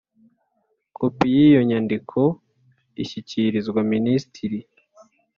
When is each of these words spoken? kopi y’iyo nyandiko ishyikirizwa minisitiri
kopi 0.97 1.25
y’iyo 1.35 1.61
nyandiko 1.69 2.19
ishyikirizwa 3.03 3.79
minisitiri 3.91 4.59